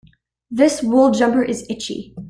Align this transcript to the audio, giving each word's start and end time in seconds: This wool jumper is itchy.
This 0.49 0.81
wool 0.81 1.11
jumper 1.11 1.43
is 1.43 1.63
itchy. 1.69 2.15